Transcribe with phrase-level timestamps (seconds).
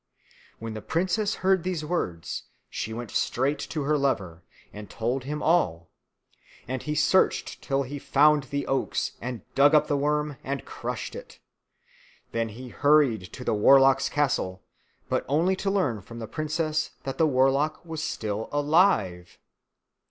[0.57, 4.41] When the princess heard these words, she went straight to her lover
[4.73, 5.91] and told him all;
[6.67, 11.13] and he searched till he found the oaks and dug up the worm and crushed
[11.13, 11.37] it.
[12.31, 14.63] Then he hurried to the warlock's castle,
[15.07, 19.37] but only to learn from the princess that the warlock was still alive.